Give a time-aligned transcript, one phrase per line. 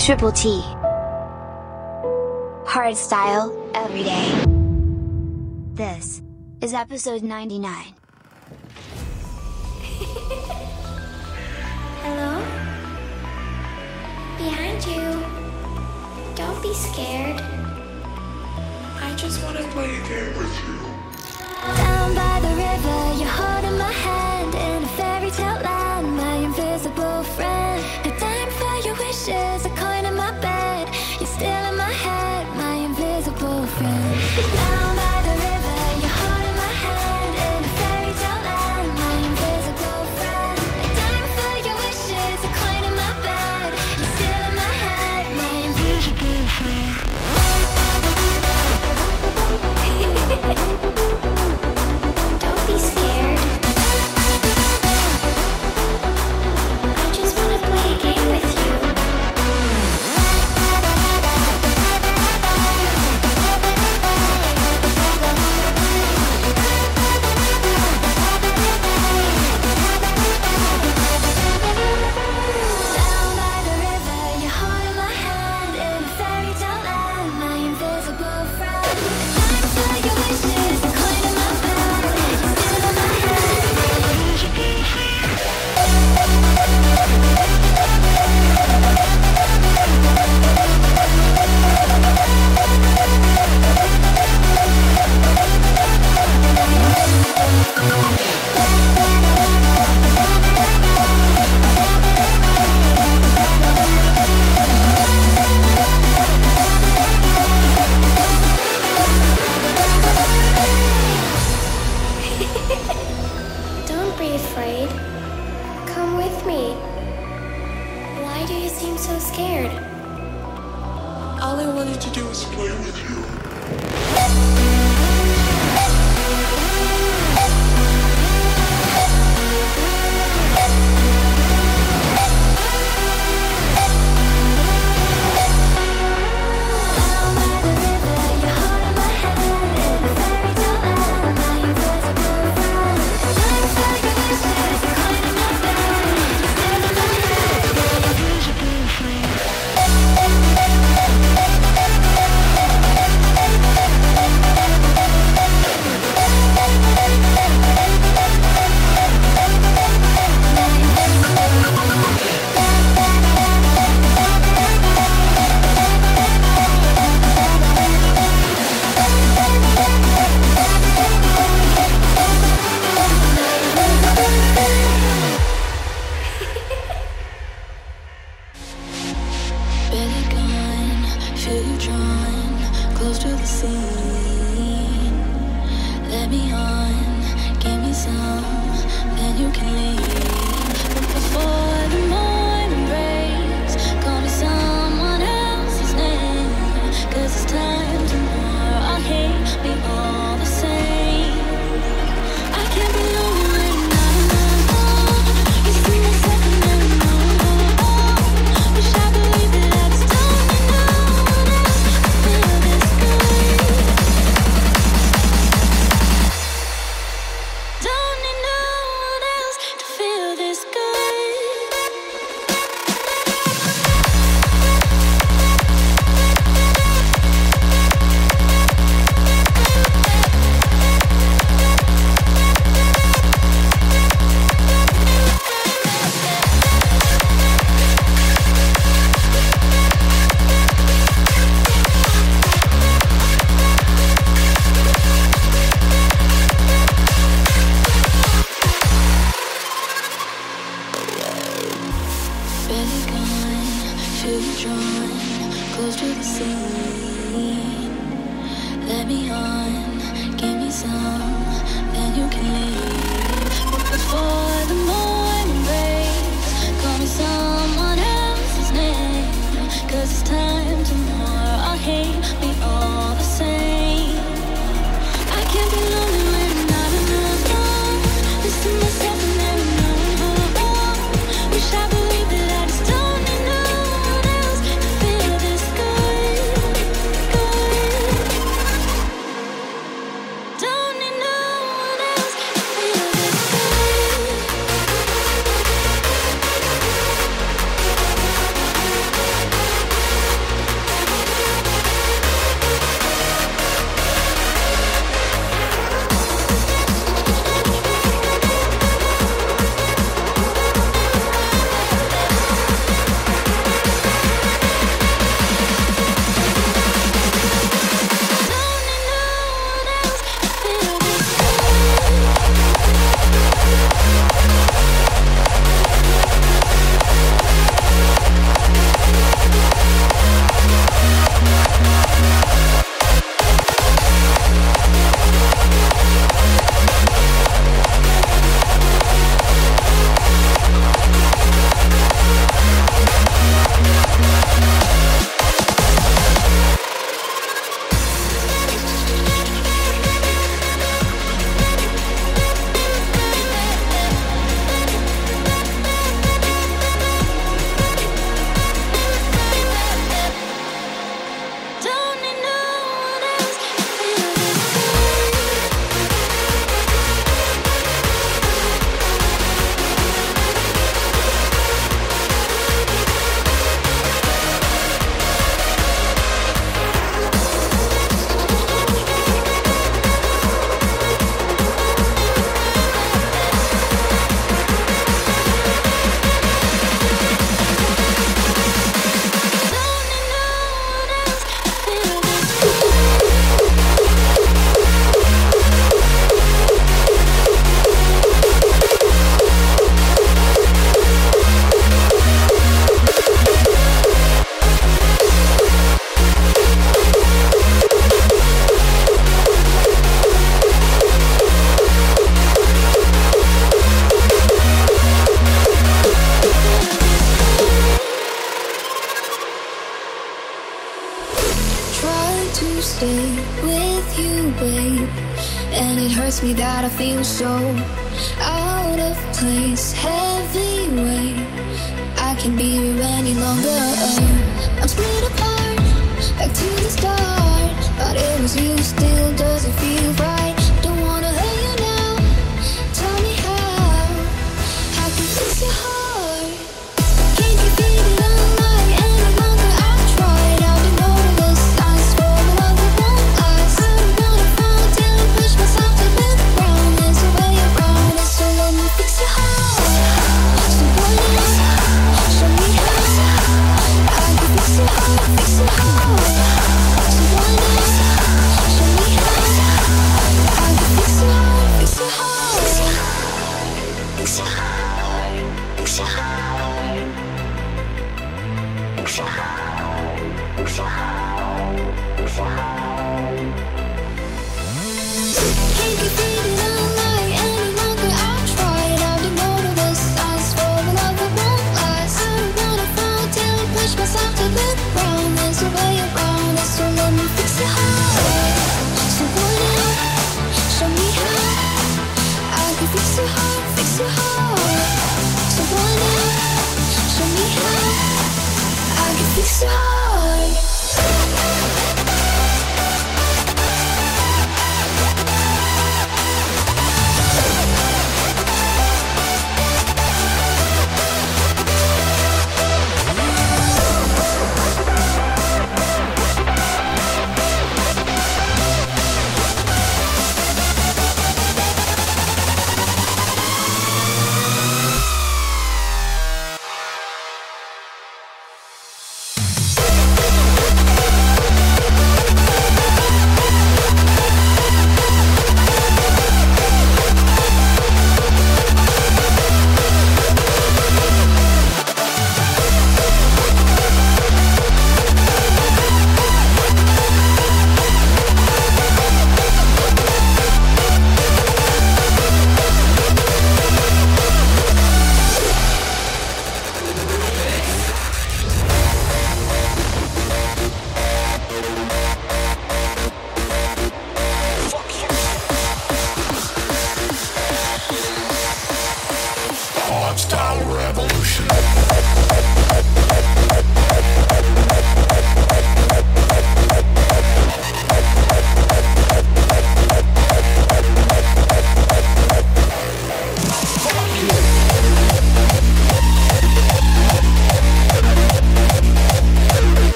[0.00, 0.62] Triple T.
[2.64, 4.44] Hard style, every day.
[5.74, 6.22] This
[6.62, 7.99] is episode 99.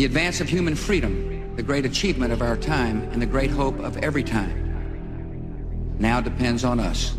[0.00, 3.78] The advance of human freedom, the great achievement of our time and the great hope
[3.80, 7.14] of every time, now depends on us.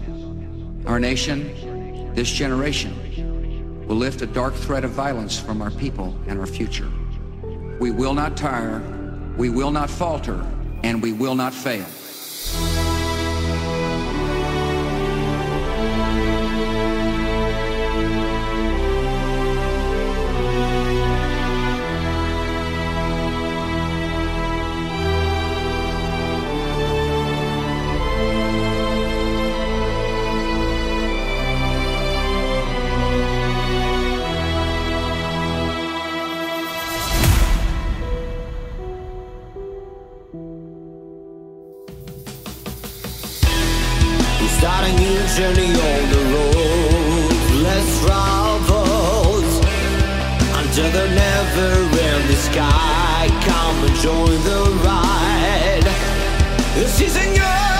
[0.88, 6.40] Our nation, this generation, will lift a dark threat of violence from our people and
[6.40, 6.92] our future.
[7.80, 8.82] We will not tire,
[9.38, 10.44] we will not falter,
[10.82, 11.86] and we will not fail.
[54.64, 54.84] Break of
[57.36, 57.71] dawn.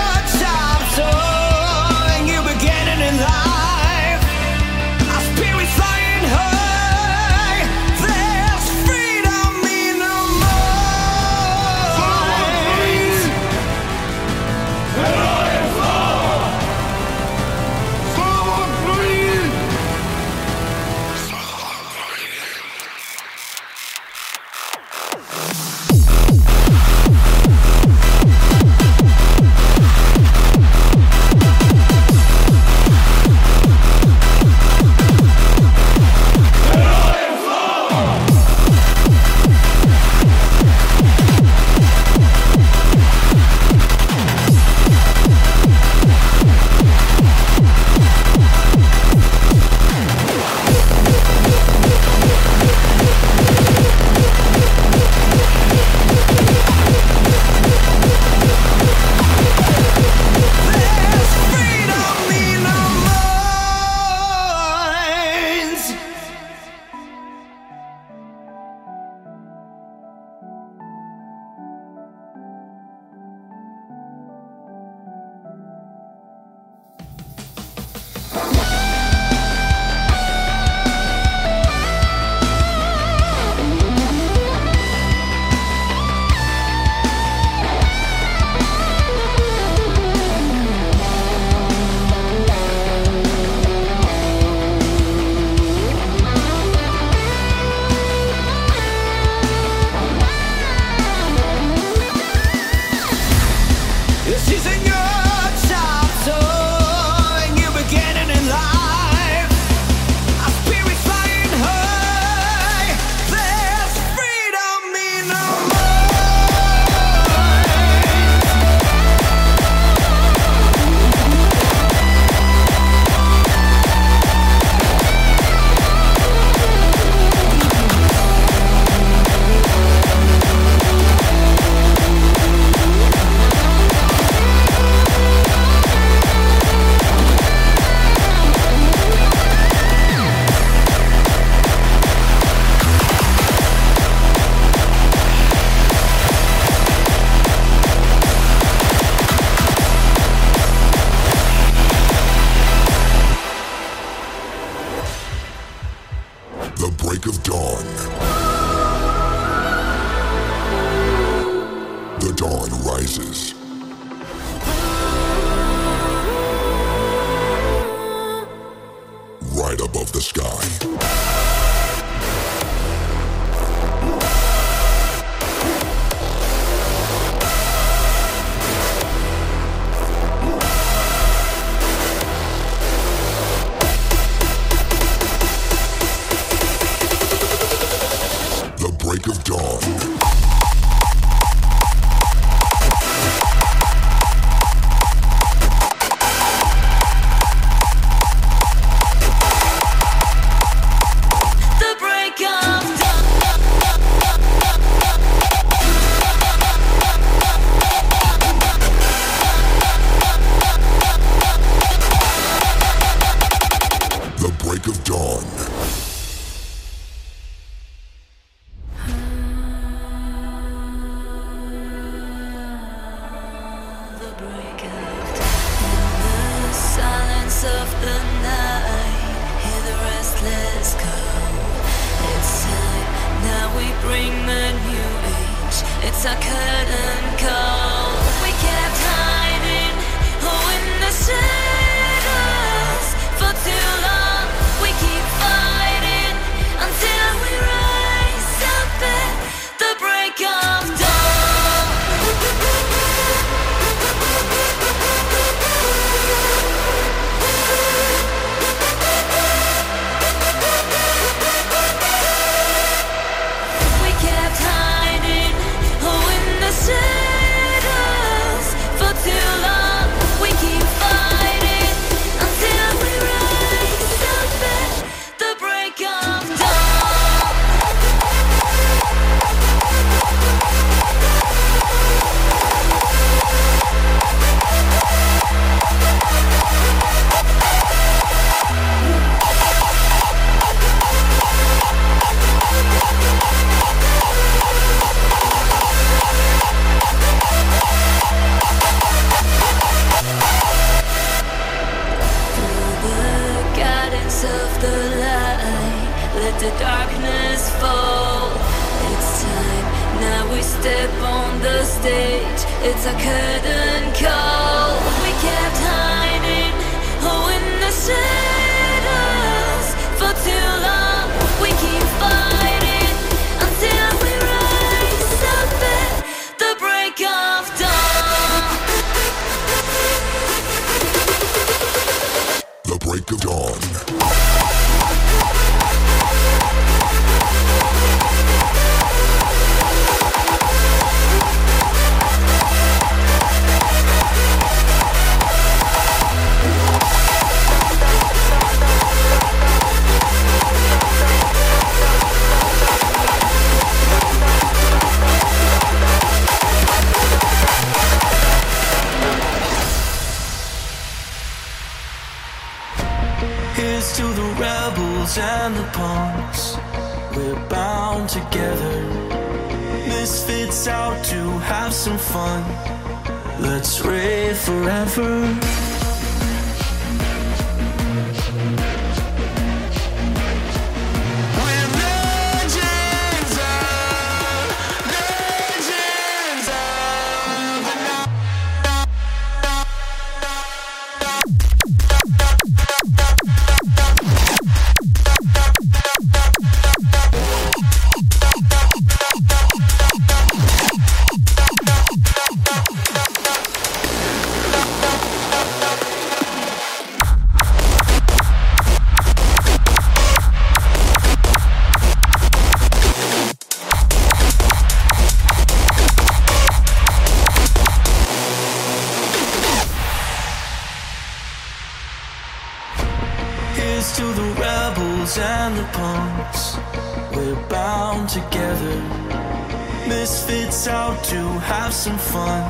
[432.02, 432.64] some fun.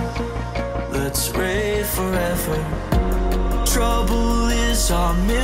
[0.92, 3.64] Let's rave forever.
[3.64, 5.41] Trouble is our.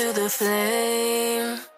[0.00, 1.69] To the flame.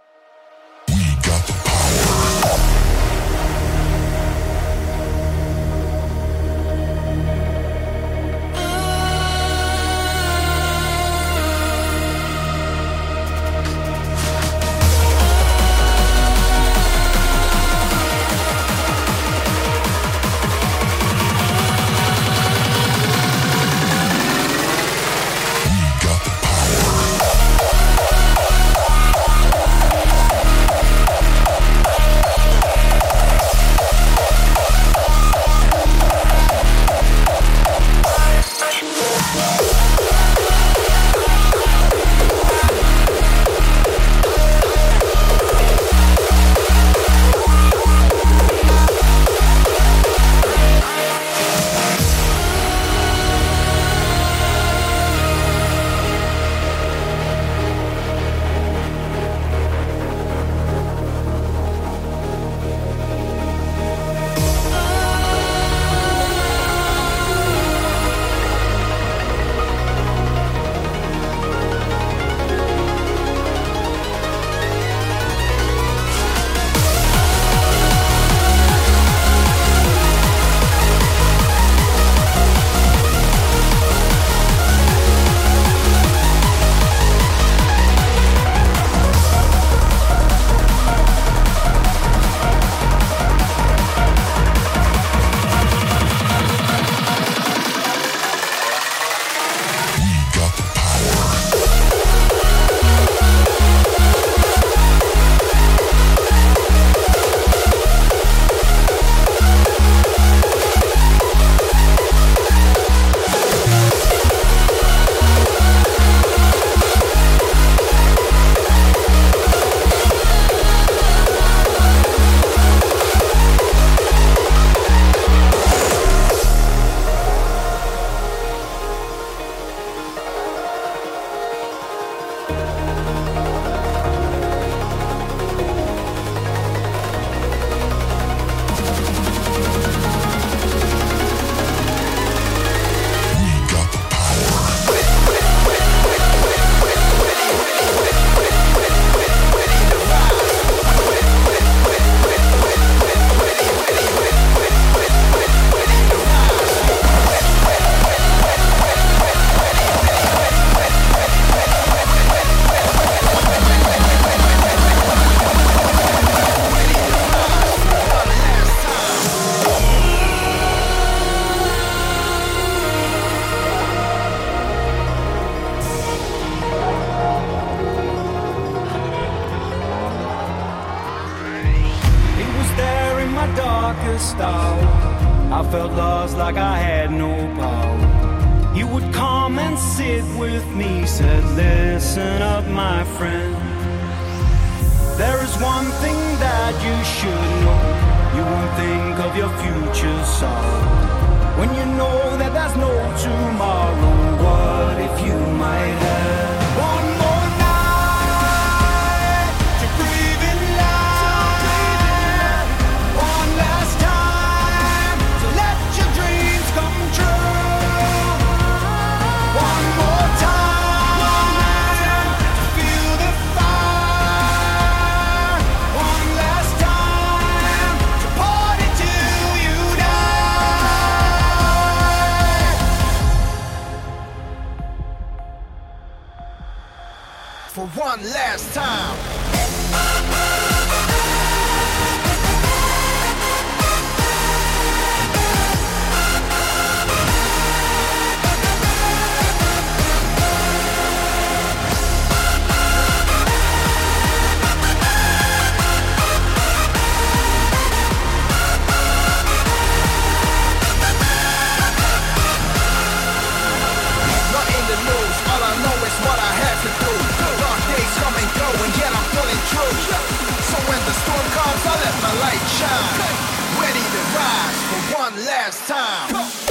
[275.93, 276.29] time.
[276.31, 276.62] Come.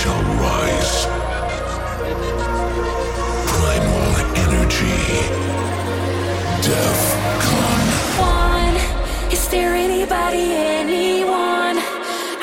[0.00, 1.04] shall rise.
[3.52, 4.12] Primal
[4.44, 5.02] energy.
[6.64, 7.06] Death
[7.44, 7.82] con.
[8.40, 8.76] One.
[9.30, 10.46] Is there anybody,
[10.80, 11.76] anyone?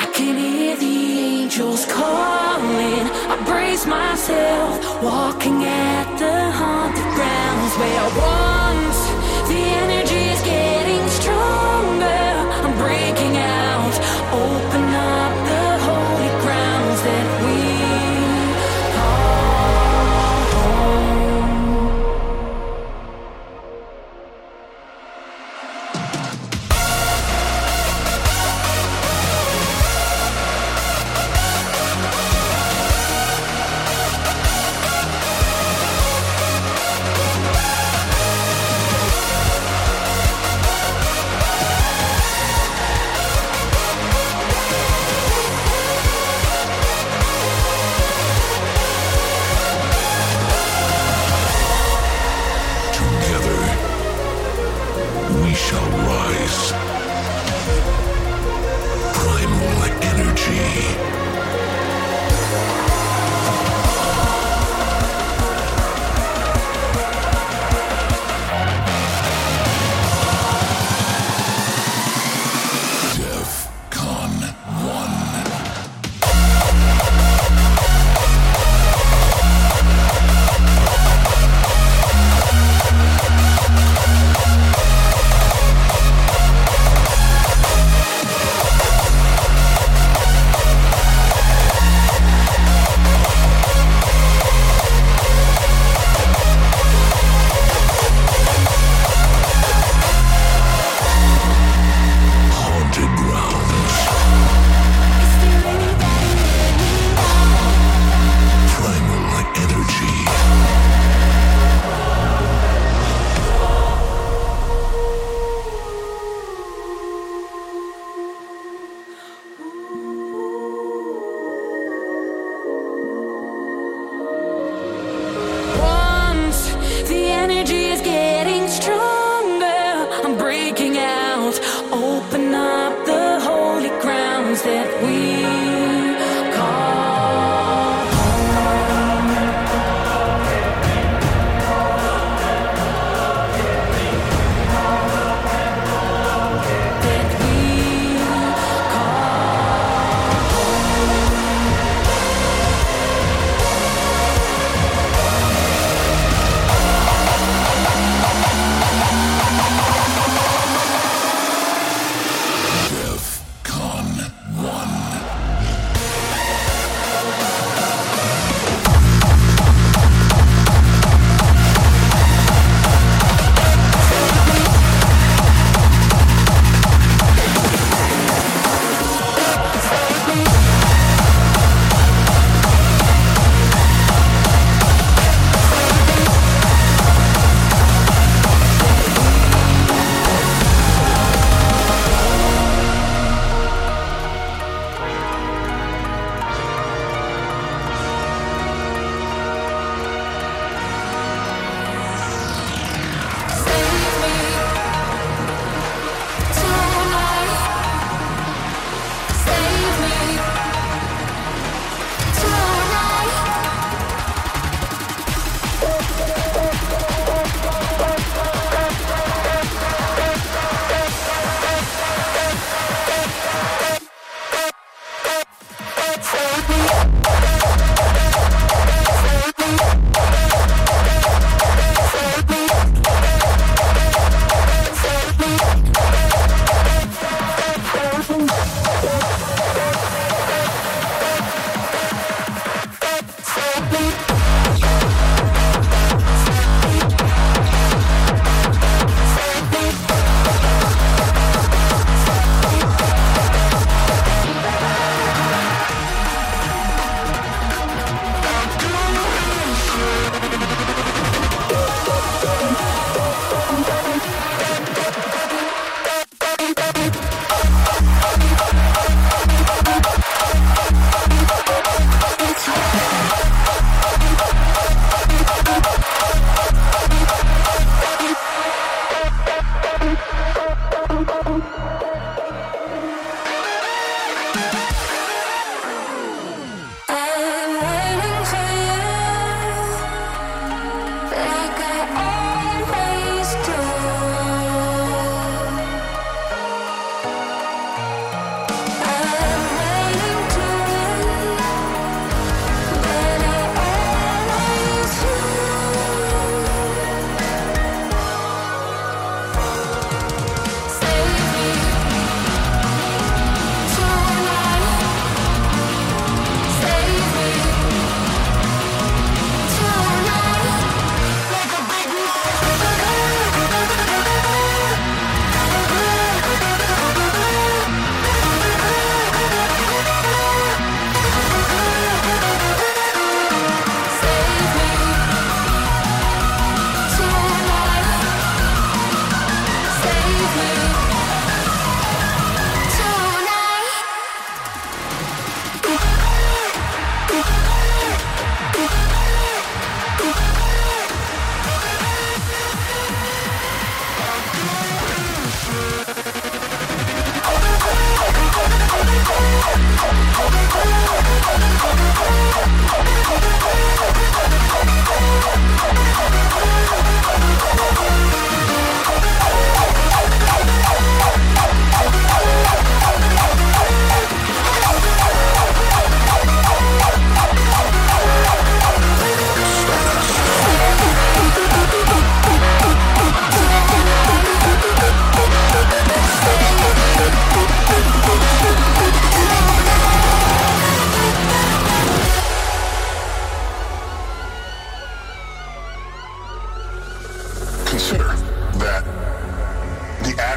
[0.04, 0.98] I can hear the
[1.32, 3.04] angels calling.
[3.32, 5.47] I brace myself, walking.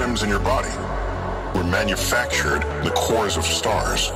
[0.02, 0.76] atoms in your body
[1.56, 4.10] were manufactured in the cores of stars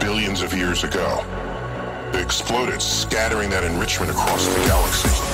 [0.00, 1.22] billions of years ago.
[2.12, 5.29] They exploded, scattering that enrichment across the galaxy.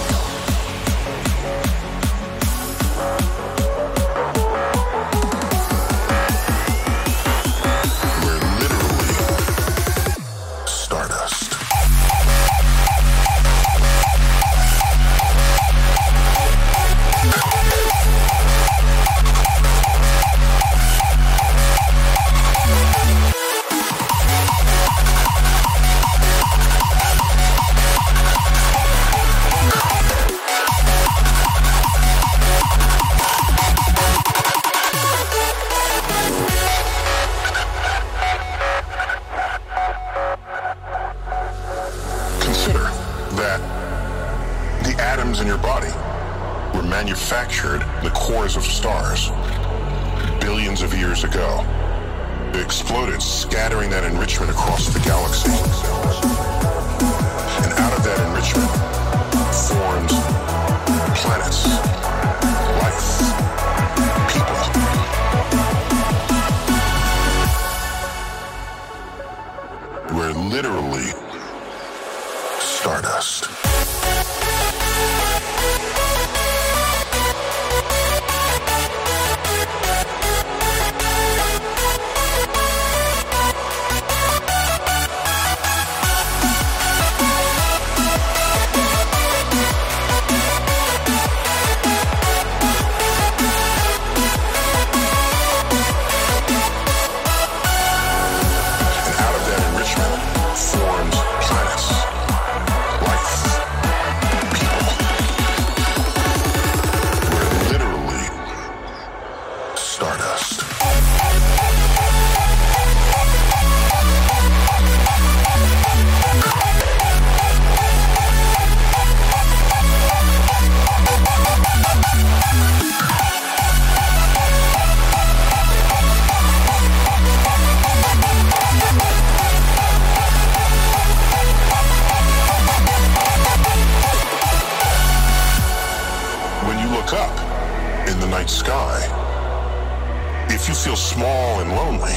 [140.87, 142.15] feel small and lonely.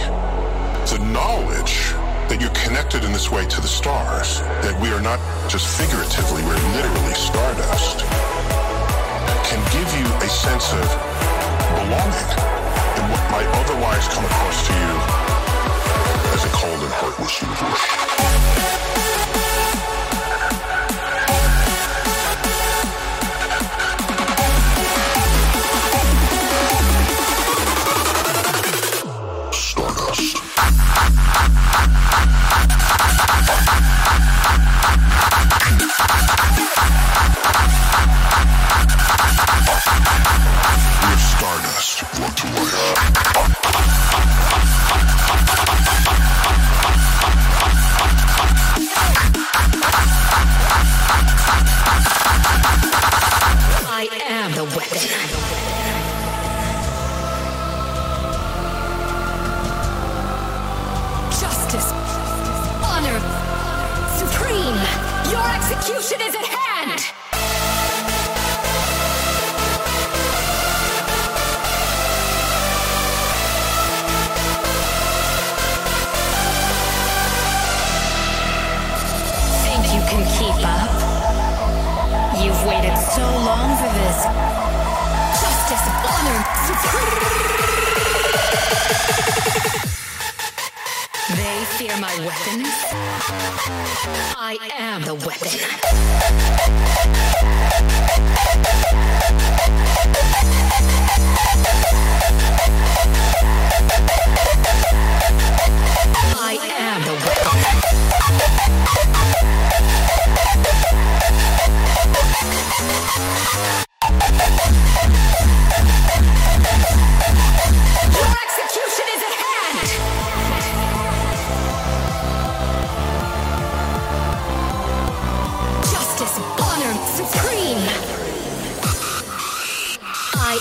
[0.93, 1.89] The knowledge
[2.30, 5.17] that you're connected in this way to the stars, that we are not
[5.49, 8.05] just figuratively, we're literally stardust,
[9.49, 10.86] can give you a sense of
[11.82, 12.30] belonging
[12.93, 14.93] in what might otherwise come across to you
[16.38, 18.88] as a cold and heartless universe.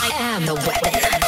[0.01, 1.28] I am the weapon.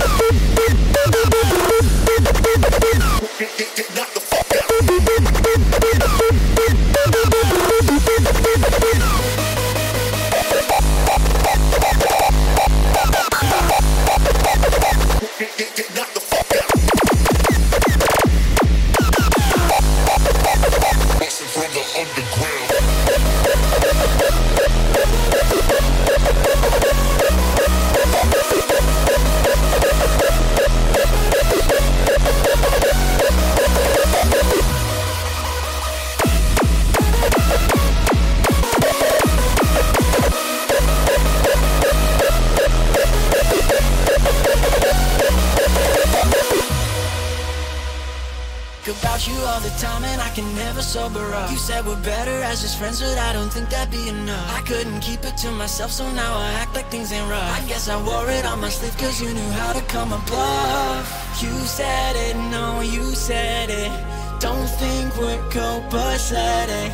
[55.61, 57.51] myself, so now I act like things ain't right.
[57.59, 61.03] I guess I wore it on my sleeve cause you knew how to come above.
[61.39, 63.93] You said it, no, you said it.
[64.39, 66.89] Don't think we're copacetic.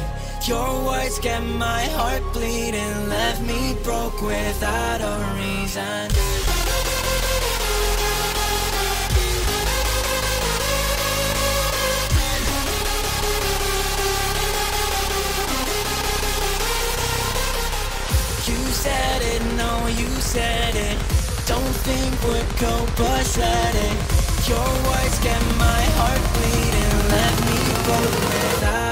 [0.49, 6.06] Your words get my heart bleeding, left me broke without a reason.
[20.37, 20.97] Said it.
[21.47, 23.95] Don't think we're copacetic.
[24.47, 28.86] Your words get my heart bleeding, left me broke without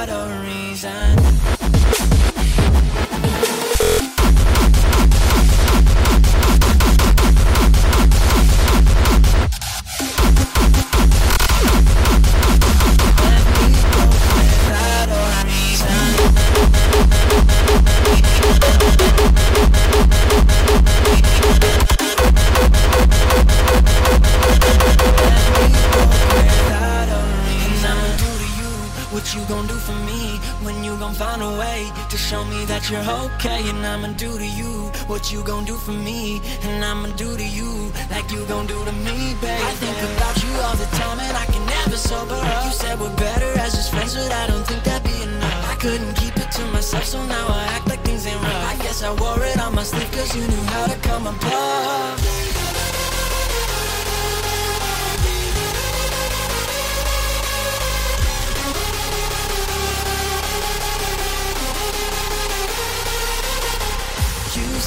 [35.07, 38.77] what you gon' do for me and I'ma do to you like you gon' do
[38.85, 39.63] to me, baby.
[39.63, 42.65] I think about you all the time and I can never sober up.
[42.65, 45.71] You said we're better as just friends, but I don't think that'd be enough.
[45.71, 48.73] I couldn't keep it to myself, so now I act like things ain't rough.
[48.73, 52.44] I guess I wore it on my sleeve cause you knew how to come above.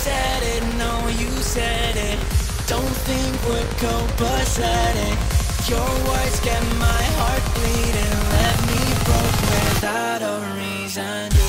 [0.08, 2.18] Said it, no, you said it.
[2.66, 5.16] Don't think we're copacetic.
[5.68, 11.47] Your words get my heart bleeding, left me broke without a reason.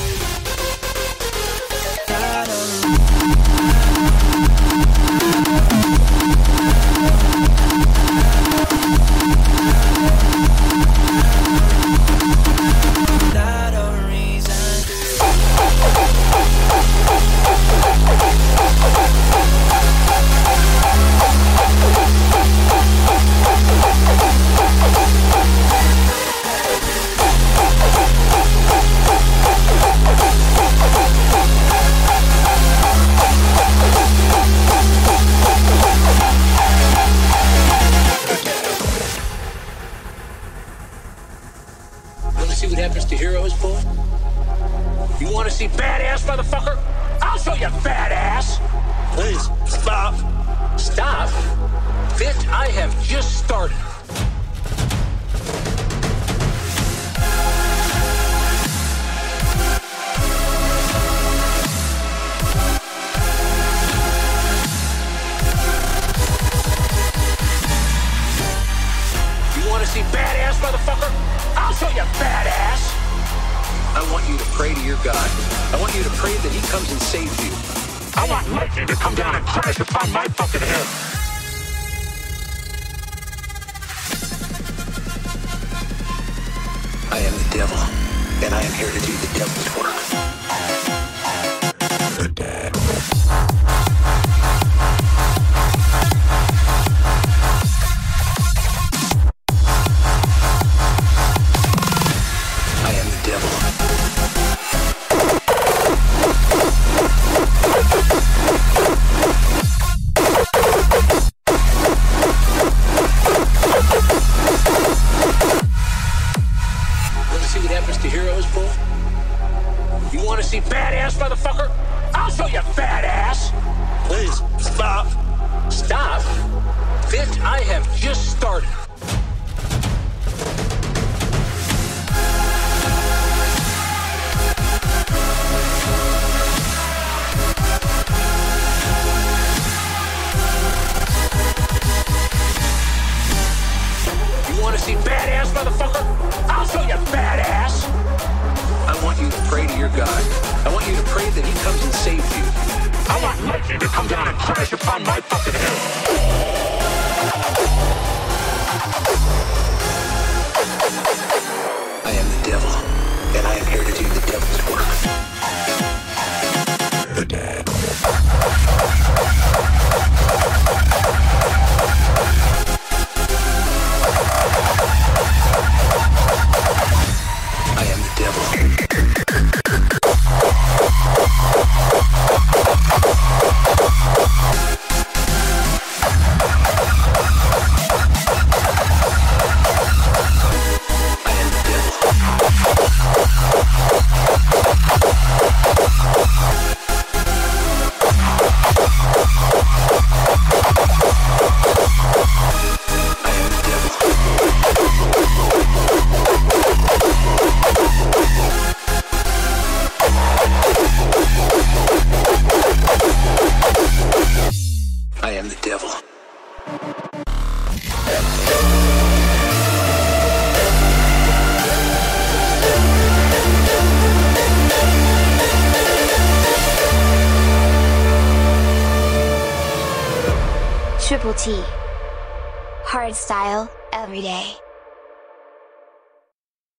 [231.32, 231.69] Triple T.